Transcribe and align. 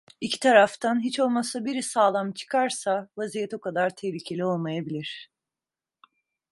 İki 0.21 0.39
taraftan 0.39 0.99
hiç 1.03 1.19
olmazsa 1.19 1.65
biri 1.65 1.83
sağlam 1.83 2.31
çıkarsa 2.31 3.07
vaziyet 3.17 3.53
o 3.53 3.59
kadar 3.59 3.95
tehlikeli 3.95 4.45
olmayabilir. 4.45 5.31